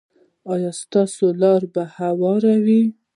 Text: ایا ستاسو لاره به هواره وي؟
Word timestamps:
ایا 0.51 0.71
ستاسو 0.81 1.25
لاره 1.41 1.67
به 1.73 1.83
هواره 1.97 2.55
وي؟ 2.65 2.83